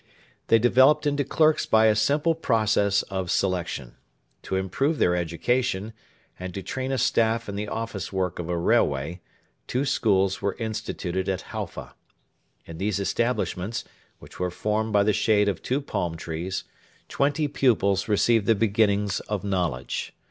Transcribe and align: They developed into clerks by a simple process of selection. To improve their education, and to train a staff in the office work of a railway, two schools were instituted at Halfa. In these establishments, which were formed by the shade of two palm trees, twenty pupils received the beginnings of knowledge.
They 0.47 0.57
developed 0.57 1.05
into 1.05 1.23
clerks 1.23 1.67
by 1.67 1.85
a 1.85 1.95
simple 1.95 2.33
process 2.33 3.03
of 3.03 3.29
selection. 3.29 3.97
To 4.41 4.55
improve 4.55 4.97
their 4.97 5.15
education, 5.15 5.93
and 6.39 6.55
to 6.55 6.63
train 6.63 6.91
a 6.91 6.97
staff 6.97 7.47
in 7.47 7.53
the 7.53 7.67
office 7.67 8.11
work 8.11 8.39
of 8.39 8.49
a 8.49 8.57
railway, 8.57 9.21
two 9.67 9.85
schools 9.85 10.41
were 10.41 10.55
instituted 10.55 11.29
at 11.29 11.41
Halfa. 11.53 11.93
In 12.65 12.79
these 12.79 12.99
establishments, 12.99 13.83
which 14.17 14.39
were 14.39 14.49
formed 14.49 14.91
by 14.91 15.03
the 15.03 15.13
shade 15.13 15.47
of 15.47 15.61
two 15.61 15.79
palm 15.81 16.17
trees, 16.17 16.63
twenty 17.07 17.47
pupils 17.47 18.07
received 18.07 18.47
the 18.47 18.55
beginnings 18.55 19.19
of 19.29 19.43
knowledge. 19.43 20.15